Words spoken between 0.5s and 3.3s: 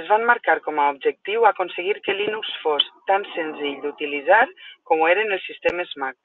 com a objectiu aconseguir que Linux fos tan